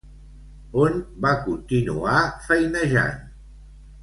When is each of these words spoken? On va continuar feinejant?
On 0.85 0.97
va 1.25 1.33
continuar 1.49 2.17
feinejant? 2.49 3.23